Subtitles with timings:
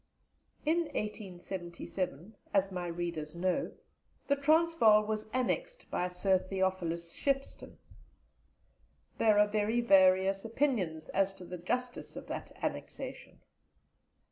[0.65, 3.71] In 1877, as my readers know,
[4.27, 7.77] the Transvaal was annexed by Sir Theophilus Shepstone.
[9.19, 13.41] There are very various opinions as to the justice of that annexation.